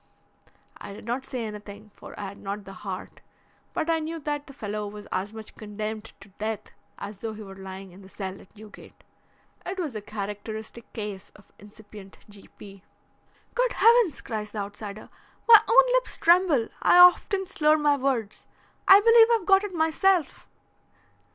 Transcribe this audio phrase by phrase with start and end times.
[0.77, 3.21] I did not say anything, for I had not the heart,
[3.71, 7.43] but I knew that the fellow was as much condemned to death as though he
[7.43, 9.03] were lying in the cell at Newgate.
[9.63, 12.47] It was a characteristic case of incipient G.
[12.57, 12.81] P."
[13.53, 15.07] "Good heavens!" cries the outsider.
[15.47, 16.69] "My own lips tremble.
[16.81, 18.47] I often slur my words.
[18.87, 20.47] I believe I've got it myself."